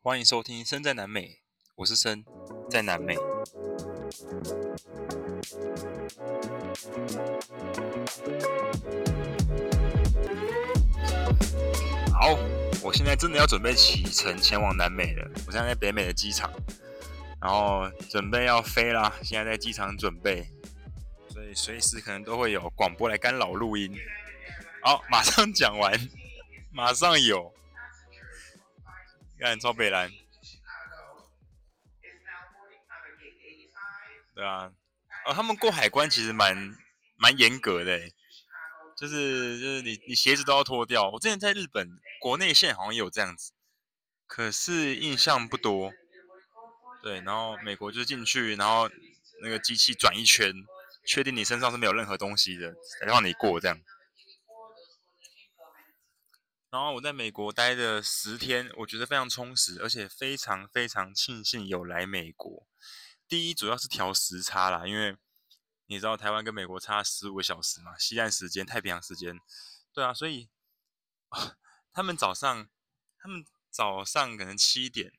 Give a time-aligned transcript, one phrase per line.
[0.00, 1.22] 欢迎收听《生在南美》，
[1.74, 2.24] 我是生
[2.70, 3.16] 在南美。
[12.12, 12.38] 好，
[12.80, 15.28] 我现在真的要准备启程前往南美了。
[15.46, 16.48] 我现在在北美的机场，
[17.40, 19.12] 然后准备要飞啦。
[19.24, 20.48] 现在在机场准备，
[21.28, 23.92] 所以随时可能都会有广播来干扰录音。
[24.80, 26.08] 好，马上讲完，
[26.70, 27.52] 马上有。
[29.38, 30.10] 看超北蓝，
[34.34, 34.72] 对啊，
[35.26, 36.76] 哦，他们过海关其实蛮
[37.16, 38.00] 蛮严格的，
[38.96, 41.10] 就是就是你你鞋子都要脱掉。
[41.10, 41.88] 我之前在日本
[42.20, 43.52] 国内线好像也有这样子，
[44.26, 45.92] 可是印象不多。
[47.00, 48.90] 对，然后美国就进去，然后
[49.40, 50.52] 那个机器转一圈，
[51.06, 53.80] 确定你身上是没有任何东西的，才让你过这样。
[56.70, 62.66] 然后我在美国待了十天，我觉得非常充实，而且非常非常庆幸有来美国。
[63.26, 65.16] 第一，主要是调时差啦，因为
[65.86, 69.40] 你知道台湾跟美国差十五个小时嘛，西岸时间、太平洋时间，
[69.94, 70.50] 对啊，所以
[71.90, 72.68] 他们早上，
[73.16, 75.10] 他们早上可能七点，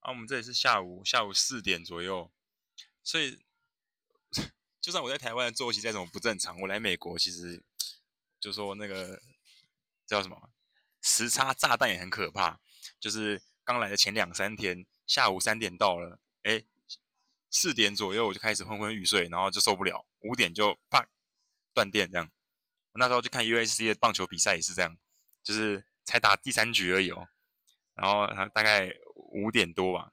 [0.00, 2.32] 啊，我们这里是下午下午四点左右，
[3.04, 3.38] 所以
[4.82, 7.62] 就算我在台湾的作息再怎么不正常，我来美国其实
[8.40, 9.22] 就说那个。
[10.12, 10.50] 叫什么？
[11.00, 12.60] 时差炸弹也很可怕。
[13.00, 16.62] 就是刚来的前两三天，下午三点到了，哎，
[17.50, 21.08] 四点左右我就开始昏昏欲睡，然后就受不了，五点就啪
[21.72, 22.30] 断电这样。
[22.92, 24.98] 那时候去看 USC 的棒球比赛也是这样，
[25.42, 27.26] 就是才打第三局而已哦，
[27.94, 30.12] 然后大概五点多吧，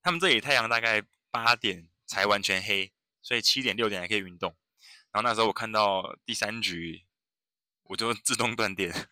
[0.00, 4.56] 他们这里太阳大概八点才完全黑，所以七点六点还可以运动。
[5.12, 7.04] 然后那时候我看到第三局。
[7.90, 9.08] 我就自动断电。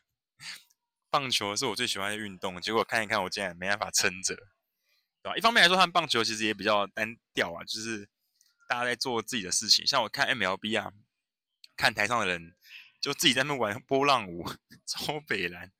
[1.11, 4.37] 棒球是我最喜欢的运动，结果看一看，我竟然没办法撑着，
[5.23, 5.37] 对吧？
[5.37, 8.09] 一方面来说，他们棒球其实也比较单调啊，就是
[8.69, 9.84] 大家在做自己的事情。
[9.84, 10.93] 像我看 MLB 啊，
[11.77, 12.55] 看台上的人
[13.00, 14.49] 就自己在那玩波浪舞，
[14.87, 15.72] 超北蓝。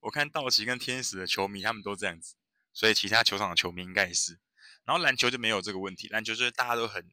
[0.00, 2.36] 我看道奇跟天使的球迷，他们都这样子，
[2.72, 4.38] 所以其他球场的球迷应该也是。
[4.84, 7.10] 然后篮球就没有这个问题，篮球就是大家都很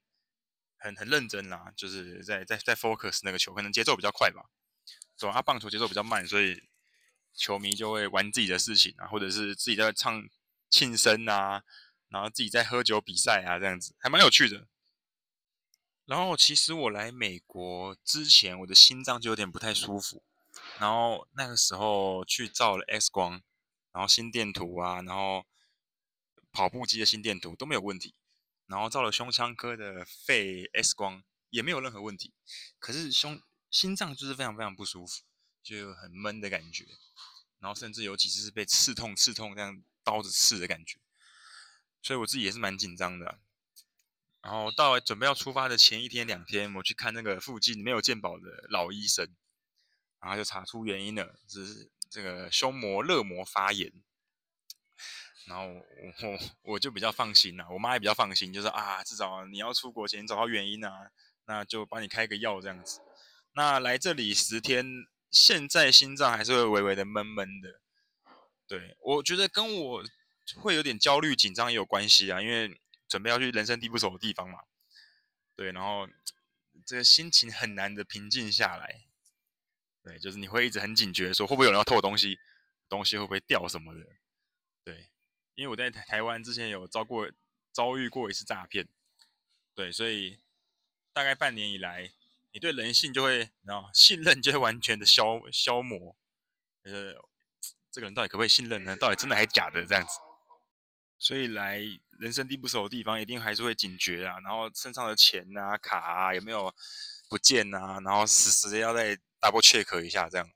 [0.77, 4.45] 很很认真啦，就是在在在 focus 那个球，可能节奏比较快吧。
[5.15, 6.61] 走，他棒球节奏比较慢，所以
[7.33, 10.23] 球迷就会玩自己的事情啊，或者是自己在唱
[10.69, 11.63] 庆生啊，
[12.09, 14.67] 然后自己在喝酒比赛啊，这样子还蛮有趣的。
[16.05, 20.21] 然后其实我来美国之前，我的心脏就有点不太舒服，
[20.79, 23.41] 然后那个时候去照了 X 光，
[23.93, 25.45] 然后心电图啊，然后
[26.51, 28.13] 跑步机的心电图都没有问题，
[28.67, 32.33] 然后照了胸腔科的肺 X 光也没有任何问题，
[32.79, 33.41] 可是胸。
[33.75, 35.21] 心脏就是非常非常不舒服，
[35.61, 36.85] 就很闷的感觉，
[37.59, 40.97] 然后甚至有几次是被刺痛、刺痛这样刀子刺的感觉，
[42.01, 43.37] 所以我自己也是蛮紧张的。
[44.39, 49.27] 然后到准备要出发的前一天、两天，我去看那个附近没有健保的老医生，
[50.21, 53.91] 然后就查出原因了，是这个胸膜肋膜发炎。
[55.47, 61.11] 然后我我我就比较放心了，我妈也比较放心，就是啊，至少你要出国前找到原因啊，
[61.43, 63.01] 那就帮你开个药这样子。
[63.57, 64.85] 那来这里十天，
[65.31, 67.79] 现在心脏还是会微微的闷闷的。
[68.67, 70.03] 对，我觉得跟我
[70.57, 74.59] 会有点焦虑紧张也有关系啊，因为准备要去人生地不熟的地方嘛。
[75.55, 76.05] 对，然后
[76.85, 79.05] 这个心情很难的平静下来。
[80.03, 82.37] 对，就是你会一直很警觉，说会不会有人要偷我东西，
[82.89, 84.05] 东西会不会掉什么的。
[84.83, 85.09] 对，
[85.53, 87.31] 因为我在台台湾之前有遭过
[87.71, 88.85] 遭遇过一次诈骗。
[89.73, 90.41] 对，所以
[91.13, 92.11] 大概半年以来。
[92.55, 96.15] 你对人性就会，然后信任就会完全的消消磨，
[96.83, 97.13] 呃，
[97.91, 98.95] 这个人到底可不可以信任呢？
[98.95, 99.85] 到底真的还是假的？
[99.85, 100.13] 这样子？
[101.19, 101.81] 所以来
[102.17, 106.73] 人生地不熟的地方，一定还是会警觉啊，然后身上的钱啊、卡啊有没有
[107.27, 110.49] 不见啊，然后时时的要再 double check 一下这样，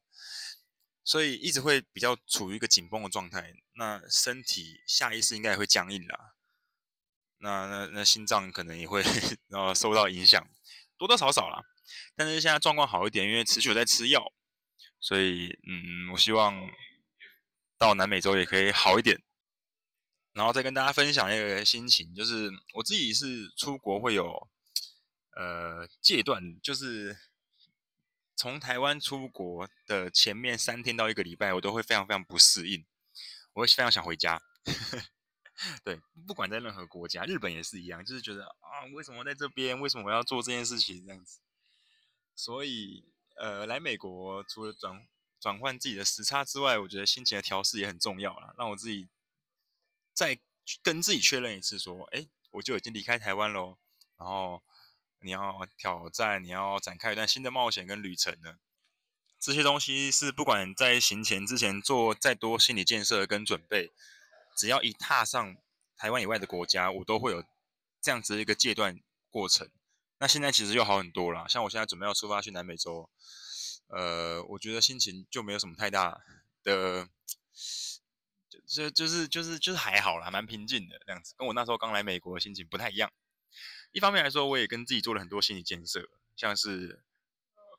[1.03, 6.35] 所以一直会比较处于一个紧绷的状态，那身体下意识应该也会僵硬啦，
[7.39, 9.03] 那那那心脏可能也会
[9.49, 10.47] 然后受到影响，
[10.97, 11.61] 多多少少啦。
[12.15, 14.31] 但是现在状况好一点，因为持续在吃药，
[14.99, 16.55] 所以嗯，我希望
[17.77, 19.21] 到南美洲也可以好一点。
[20.33, 24.47] 然后再跟大家分享一个心情，就是我自己是出国会有
[25.35, 27.17] 呃戒断，就是
[28.35, 32.85] 从台湾出国的前面三天到一个礼拜，我都会非常非常不适应，
[33.53, 34.41] 我会非常想回家。
[35.83, 39.77] 对，不管在任何国家，日本也是一样，就是觉得啊，为什么在这边？
[39.77, 41.03] 为什么我要做这件事情？
[41.05, 41.39] 这样子。
[42.39, 43.03] 所以，
[43.35, 45.05] 呃，来美国除了转
[45.41, 48.55] 转换自己的时差之外，我觉得心情的调试也很重要啦。
[48.57, 49.09] 让我自己
[50.13, 50.39] 再
[50.81, 53.77] 跟自己确认一次，说，哎，我就已经离开台湾喽。
[54.17, 54.63] 然后
[55.19, 58.57] 你要挑战，你要展开一段新的冒险跟旅程呢。
[59.37, 63.91] 这些东西是不管在行前之前做再多心理建设跟准备，
[64.55, 65.57] 只要一踏上
[65.97, 67.43] 台湾以外的国家，我都会有
[67.99, 69.69] 这样子的一个阶段过程。
[70.19, 73.09] 那现在其实又好很多了，像我现在准备要出发去南美洲，
[73.87, 76.21] 呃，我觉得心情就没有什么太大
[76.63, 77.09] 的，
[78.49, 83.11] 就就就是就是就是还好啦，蛮平静的这样子，跟我那时候刚来美国的心情不太一样。
[83.91, 87.03] 一方面来说，我也跟自己做了很多心理建设，像是。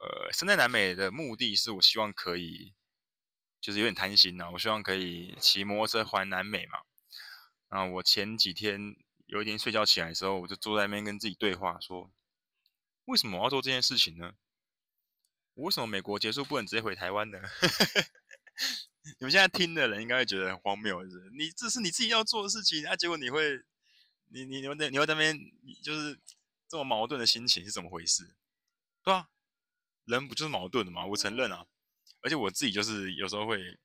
[0.03, 2.73] 呃，身在南美的目的是我希望可以，
[3.61, 4.49] 就是有点贪心呐。
[4.55, 6.79] 我希望可以骑摩托车环南美嘛。
[7.69, 8.97] 然后我前几天
[9.27, 12.11] 有一天睡觉起来的时候，我就坐在那边跟自己对话，说：
[13.07, 14.35] 为什么我要做这件事情呢？
[15.55, 17.39] 我为什么美国结束不能直接回台湾呢？
[19.19, 21.31] 你们现在听的人应该会觉得很荒谬，是不是？
[21.31, 23.63] 你这是你自己要做的事情，啊，结果你会，
[24.29, 25.39] 你你你会你会在那边，
[25.83, 26.21] 就是
[26.69, 28.37] 这么矛盾的心情是怎么回事？
[29.03, 29.29] 对啊？
[30.05, 31.07] 人不就是矛盾的吗？
[31.07, 31.67] 我承认啊，
[32.23, 33.79] 而且我自己就是有时候会，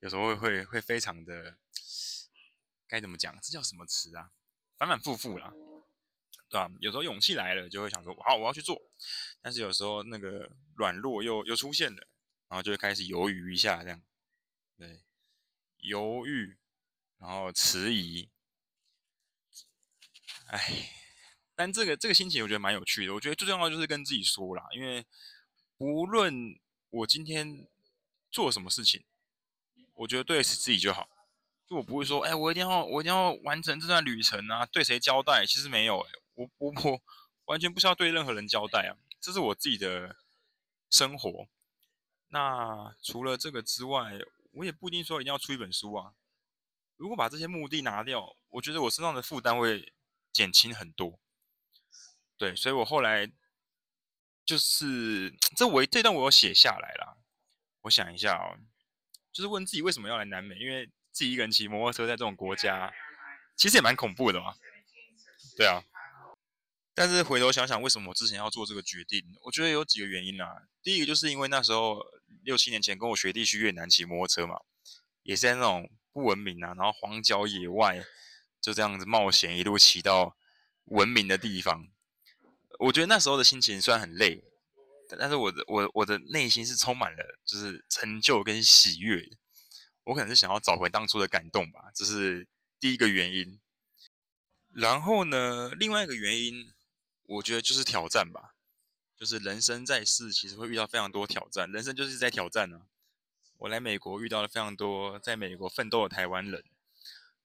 [0.00, 1.58] 有时候会会会非常的，
[2.88, 3.38] 该怎么讲？
[3.40, 4.32] 这叫什么词啊？
[4.76, 5.52] 反反复复啦，
[6.48, 6.70] 对吧？
[6.80, 8.80] 有时候勇气来了，就会想说，好，我要去做。
[9.40, 12.08] 但是有时候那个软弱又又出现了，
[12.48, 14.02] 然后就会开始犹豫一下，这样，
[14.76, 15.02] 对，
[15.78, 16.56] 犹豫，
[17.18, 18.28] 然后迟疑，
[20.46, 20.90] 哎，
[21.54, 23.14] 但这个这个心情我觉得蛮有趣的。
[23.14, 25.04] 我觉得最重要的就是跟自己说啦，因为。
[25.78, 26.58] 无论
[26.88, 27.68] 我今天
[28.30, 29.04] 做什么事情，
[29.92, 31.06] 我觉得对得起自己就好。
[31.68, 35.44] 就我不会说，哎，我一定要，我一定要完成这段旅程啊，对谁交代？
[35.46, 37.02] 其实没有，哎，我我我
[37.46, 40.16] 完全不需要对任何人交代啊，这是我自己的
[40.88, 41.48] 生活。
[42.28, 44.12] 那除了这个之外，
[44.52, 46.14] 我也不一定说一定要出一本书啊。
[46.96, 49.92] 如果把这些目的拿掉，我觉得我身上的负担会
[50.32, 51.18] 减轻很多。
[52.38, 53.32] 对，所以我后来。
[54.46, 57.16] 就是这我这段我有写下来啦，
[57.80, 58.56] 我想一下哦，
[59.32, 62.94] 就是问自己为什么要来南美，因为自己一个人骑摩托车在这种国家，
[63.56, 64.54] 其实也蛮恐怖的嘛。
[65.56, 65.82] 对啊，
[66.96, 69.22] 但是回头想想，为什么我之前要做这个决定？
[69.42, 70.66] 我觉得有几个原因啦。
[70.82, 72.00] 第一个就是因为那时候
[72.42, 74.56] 六七年前跟我学弟去越南骑摩托车嘛，
[75.22, 78.02] 也是在那种不文明啊，然后荒郊野外
[78.62, 80.38] 就这样子冒险，一路骑到
[80.86, 81.86] 文明的地方。
[82.78, 84.42] 我觉得那时候的心情虽然很累，
[85.18, 89.22] 但是我的我我的内心是充满了就是成就跟喜悦。
[90.04, 92.48] 我可能是想要找回当初的感动吧，这是
[92.80, 93.60] 第一个原因。
[94.72, 96.72] 然后呢，另外一个原因，
[97.26, 98.54] 我觉得就是挑战吧。
[99.16, 102.82] 就是人生在世，其实会遇到非常多挑战，人生就是在挑战呢、
[103.58, 106.62] 我来美国遇到了非常多在美国奋斗的台湾人，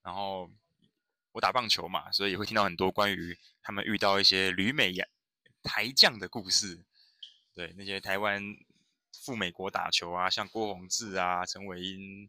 [0.01, 0.51] 然后
[1.31, 4.93] 我打棒球嘛，所以也会听到很多关于他们遇到一些旅美。
[5.63, 6.83] 台将的故事，
[7.53, 8.43] 对那些台湾
[9.13, 12.27] 赴美国打球啊，像郭泓志啊、陈伟英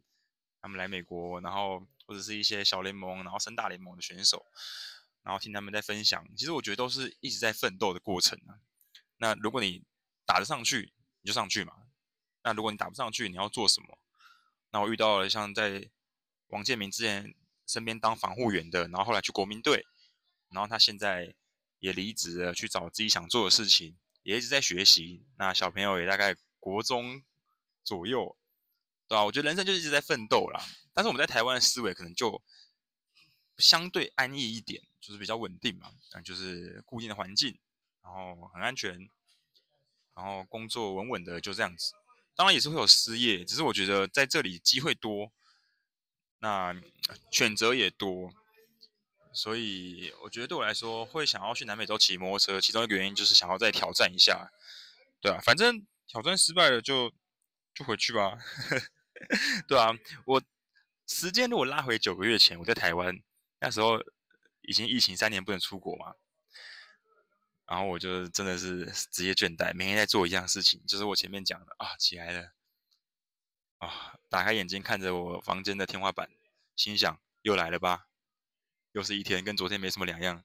[0.61, 4.45] 他们来美国，然后或者是一些小联盟，然后升大联盟的选手，
[5.23, 8.59] 然后听他们在分享，其实我觉得都是一直在奋斗的过程啊。
[9.17, 9.83] 那如果你
[10.25, 11.73] 打得上去，你就上去嘛。
[12.43, 13.97] 那如果你打不上去，你要做什么？
[14.71, 15.89] 那我遇到了像在
[16.47, 17.33] 王建民之前
[17.65, 19.85] 身边当防护员的，然后后来去国民队，
[20.49, 21.35] 然后他现在。
[21.79, 25.25] 也离职了，去找自己想做的事情，也一直在学习。
[25.37, 27.21] 那小朋友也大概国中
[27.83, 28.37] 左右，
[29.05, 29.25] 对吧？
[29.25, 30.63] 我觉得人生就一直在奋斗啦。
[30.93, 32.41] 但是我们在台湾的思维可能就
[33.57, 37.57] 相对安逸一点，就是比较稳定嘛，嗯就是固定的环境，
[38.03, 39.09] 然后很安全，
[40.15, 41.93] 然后工作稳稳的，就这样子。
[42.35, 45.31] 当然也是会有失业，只是我觉得在这里机会多，
[46.39, 46.75] 那
[47.31, 48.33] 选择也多。
[49.35, 54.51] 所以我觉得对我来说，会想要去南美洲骑摩托车，其中一个原因就是想要再挑战一下，
[55.19, 57.11] 对啊，反正挑战失败了就
[57.73, 58.37] 就回去吧，
[59.67, 59.89] 对啊，
[60.25, 60.43] 我
[61.07, 63.19] 时间如果拉回九个月前，我在台湾
[63.63, 63.97] 那时候
[64.59, 66.15] 已经疫情三年不能出国嘛，
[67.65, 72.51] 然后我就真的是职业倦怠，每天在做一样事情，就是我前面讲的啊，起来了
[73.77, 76.29] 啊，打开眼睛看着我房间的天花板，
[76.75, 78.07] 心想又来了吧。
[78.91, 80.43] 又是一天，跟昨天没什么两样。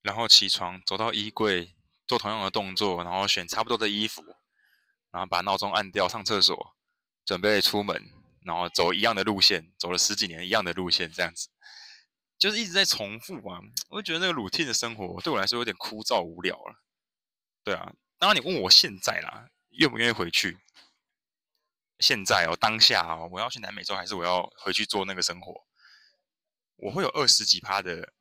[0.00, 1.76] 然后起床，走到衣柜，
[2.06, 4.24] 做同样的动作，然后选差不多的衣服，
[5.10, 6.74] 然后把闹钟按掉，上厕所，
[7.26, 11.50] 准备出门，然后走一样的路线，走了十几年一样的路线，这样子，
[12.40, 13.60] 就是一直在重复啊。
[13.88, 16.82] 我就觉得那个 routine 的生活对我来说有点枯燥无聊了。
[17.62, 20.58] 对啊，当然你问我现在啦，愿不愿意回去？
[21.98, 25.66] 现在哦，当下哦，我要去南美洲，还是我要回去做那个生活？
[26.76, 28.14] 我会有二十几趴的，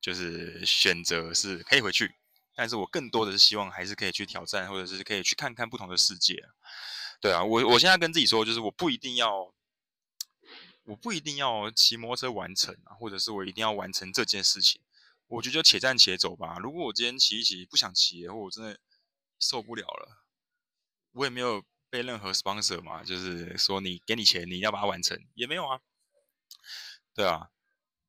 [0.00, 2.14] 就是选择是可以回去，
[2.54, 6.40] 但是我更多的是希望还是可以去挑战，或者是可以去看看不同的世界。
[7.20, 9.52] 对啊，我我现在跟自己说，就是我不一定要，
[10.88, 14.80] 我不一定要骑摩托车完成啊，或者是我一定要完成这件事情。
[15.26, 16.56] 我觉得就且战且走吧。
[16.58, 18.80] 如果我今天骑一骑不想骑，或我真的
[19.38, 20.24] 受不了了，
[21.12, 25.80] 我也没有被任何 sponsor 嘛，就是说你给你钱，你要把它完成，也没有啊。
[27.14, 27.50] 对啊，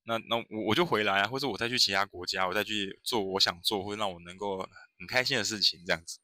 [0.04, 4.60] 那那我我就回来啊，或者我再去其他国家，我再去做我想做或者让我能够
[4.98, 6.20] 很开心的事情，这样子。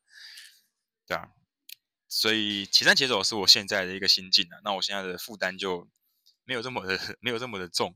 [1.06, 1.32] 对啊。
[2.08, 4.62] 所以，且战且走是我现在的一个心境啊。
[4.64, 5.90] 那我现在的负担就
[6.46, 7.96] 没有这么的， 没有这么的重。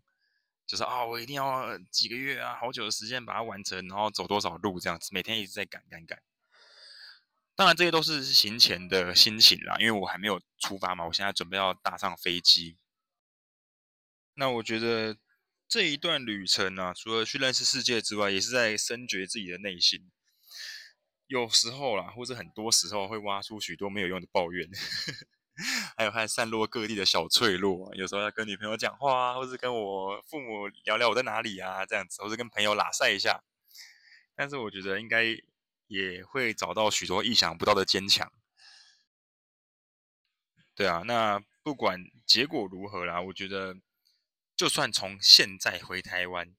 [0.67, 6.21] 就是啊，我一定要几个月啊，好久的时间把它完成，然后走多少路这样子，每天一直在赶赶赶。
[7.55, 11.05] 当然，这些都是行前的心情啦，因为我还没有出发嘛。
[11.05, 12.77] 我现在准备要搭上飞机。
[14.35, 15.17] 那我觉得
[15.67, 20.09] 这一段旅程呢、除了去认识世界之外，也是在深掘自己的内心。
[21.27, 24.69] 有时候啦，或者很多时候会挖出许多没有用的抱怨，
[25.97, 27.93] 还有还散落各地的小脆弱。
[27.95, 33.43] 有时候要跟女朋友讲话啊，或者跟我父母聊聊我在哪里啊，这样子，或者跟朋友拉晒一下。
[34.35, 35.23] 但是我觉得应该
[35.87, 38.31] 也会找到许多意想不到的坚强。
[40.75, 43.77] 对啊，那不管结果如何啦，我觉得
[44.55, 46.55] 就算从现在回台湾，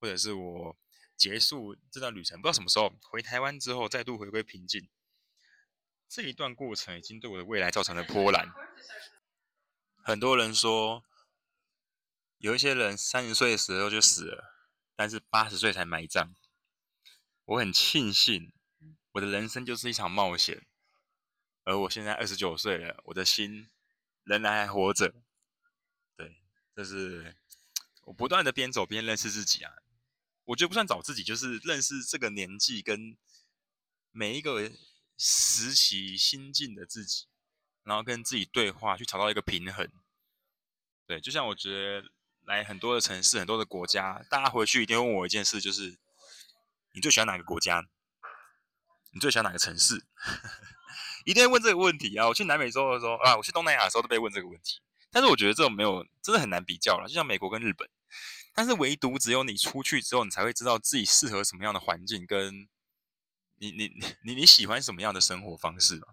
[0.00, 0.76] 或者是我。
[1.14, 4.88] 结束这段旅程，不知道什么时候回台湾之后再度回归平静。
[6.14, 8.52] 这一段过程已经对我的未来造成了波澜。
[10.04, 11.02] 很多人说，
[12.36, 16.34] 有一些人三十岁的时候就死了，但是八十岁才埋葬。
[17.46, 18.52] 我很庆幸，
[19.12, 20.66] 我的人生就是一场冒险，
[21.64, 23.70] 而我现在二十九岁了，我的心
[24.24, 25.14] 仍然还活着。
[26.14, 26.42] 对，
[26.76, 27.34] 这是
[28.02, 29.72] 我不断的边走边认识自己啊。
[30.44, 33.16] 我觉得不算找自己，就是认识这个年纪跟
[34.10, 34.70] 每一个
[35.24, 37.26] 拾起心境的自己，
[37.84, 39.88] 然后跟自己对话，去找到一个平衡。
[41.06, 42.08] 对，就像我觉得
[42.44, 45.96] 来很多的城市、很多的国家，大家回去一定会问我一件事，就是
[46.92, 47.84] 你最喜欢哪个国家？
[49.12, 50.04] 你最喜欢哪个城市？
[51.24, 52.26] 一定会问这个问题啊！
[52.26, 54.80] 我去南美洲的时候啊，我去东南亚的时候都被问这个问题。
[55.12, 57.06] 但是我觉得这种没有，真的很难比较了。
[57.06, 57.88] 就像美国跟日本。
[58.54, 62.68] 但是唯独只有你出去之后，你才会知道自己适合什么样的环境，跟
[63.70, 66.08] 你 你你你喜欢什么样的生活方式嘛？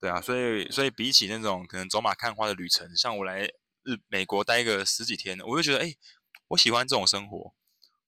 [0.00, 3.44] 对啊，所以所以比起那种可能走马看花的旅程，像我来
[3.84, 5.94] 日美国待个十几天，我就觉得哎，
[6.48, 7.54] 我喜欢这种生活，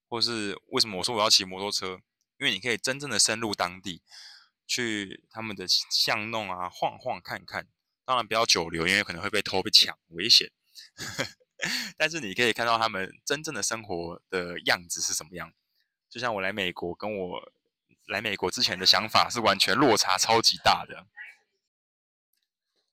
[0.08, 2.00] 或是为什么我说我要骑摩托车？
[2.38, 4.02] 因为你可以真正的深入当地，
[4.66, 7.68] 去他们的巷弄啊晃晃看看，
[8.04, 10.50] 当然不要久留，因为可能会被偷被抢，危险。
[11.96, 15.52] 但是你可以看到他们真正的生活的样子是什么样，
[16.08, 17.52] 就像我来美国，跟我
[18.08, 21.06] 来美国之前的想法是完全落差超级大的。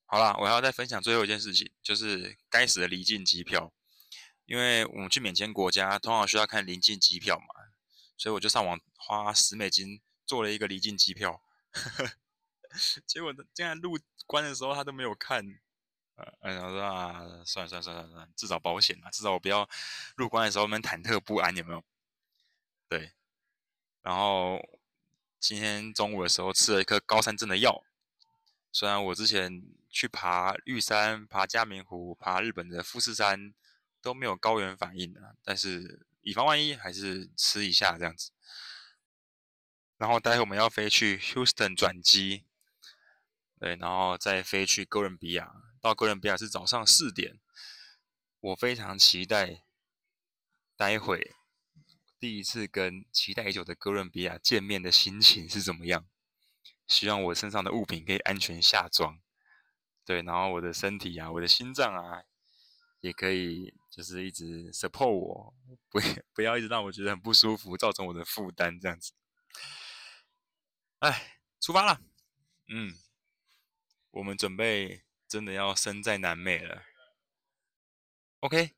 [0.06, 3.74] 好啦，我还要再分享最后一件事情，就是该死的离境机票，
[4.46, 7.46] 因为我们去免签国家通常需要看离境机票嘛，
[8.16, 11.42] 所以我就上网花十美金做了一个离境机票，
[13.08, 15.60] 结果竟然入关的时候他都没有看。
[16.18, 19.68] 呃，然后说啊，算了算了算了算了，至少保险嘛，至少我不要
[20.16, 21.84] 入关的时候我们忐忑不安，有没有？
[22.88, 23.12] 对。
[24.02, 24.58] 然后
[25.40, 27.84] 今天中午的时候吃了一颗高山症的药，
[28.72, 33.54] 虽然我之前去爬玉山、爬嘉明湖、爬日本的富士山
[34.02, 38.32] 都没有高原反应的，但是以防万一，还是吃一下这样子。
[39.98, 42.44] 然后待会我们要飞去 Houston 转机，
[43.60, 45.54] 对，然后再飞去哥伦比亚。
[45.80, 47.40] 到哥伦比亚是早上四点，
[48.40, 49.64] 我非常期待，
[50.76, 51.36] 待会
[52.26, 56.08] 第一次跟期待已久的哥伦比亚见面的心情是怎么样？
[56.88, 59.22] 希望我身上的物品可以安全下装，
[60.04, 62.24] 对，然后我的身体啊，我的心脏啊，
[63.00, 65.54] 也可以就是一直 support 我，
[65.92, 66.00] 不
[66.34, 69.14] 不要一直让我觉得很不舒服，造成我的负担这样子。
[70.98, 72.02] 哎，出发了，
[72.70, 72.96] 嗯，
[74.10, 75.04] 我们准备。
[75.28, 76.84] 真的要身在南美了
[78.40, 78.76] ，OK。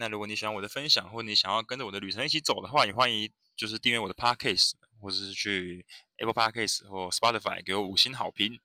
[0.00, 5.84] 那如果你喜欢我的分享，或你想要跟着我的旅程一起走的话，也欢迎就是订阅我的 Podcast，或者是去
[6.16, 8.58] Apple Podcast 或 Spotify 给我五星好评。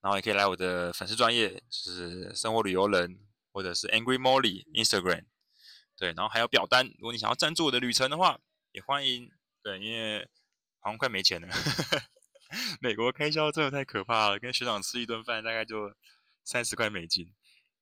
[0.00, 3.18] 然后也可以来我的粉丝专业，就是生活旅游人，
[3.52, 5.26] 或者是 Angry Molly Instagram。
[5.96, 8.40] 对，然后还有表单，如果你想要赞助我的旅程的话，
[8.72, 9.30] 也欢迎。
[9.62, 10.26] 对，因为
[10.80, 11.48] 好像快没钱了，
[12.80, 15.94] 美国开销真的太可怕了，跟学长吃一顿饭大概就。
[16.48, 17.34] 三十块美金，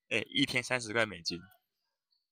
[0.09, 1.39] 哎，一天三十块美金，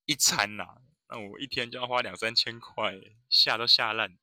[0.04, 0.64] 一餐呐、
[1.08, 2.94] 那我一天就要花两三千块，
[3.28, 4.18] 吓都吓烂。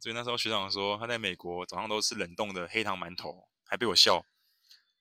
[0.00, 4.24] 所以那时候学长说他在美国早上都吃冷冻的黑糖馒头，还被我笑。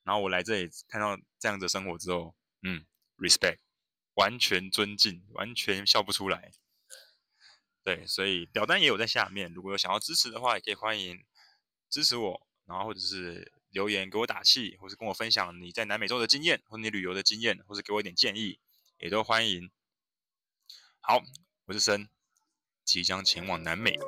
[0.04, 2.86] 然后我来这里看到这样的生活之后，嗯
[3.18, 3.60] ，respect，
[4.16, 6.52] 完全尊敬，完全笑不出来。
[7.84, 11.24] 对，所以表单也有在下面，如果有想要支持的话，也可以欢迎
[11.90, 18.60] 支持我，然后或者是留言给我打气，或是跟我分享你在南美洲的经验，或你旅游的经验，或是给我一点建议，
[19.04, 19.70] 也都欢迎。
[21.02, 21.22] 好，
[21.66, 22.08] 我是森，
[22.86, 24.00] 即将前往南美，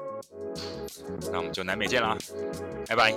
[1.34, 2.18] 那我们就南美见啦，
[2.88, 3.12] 拜拜。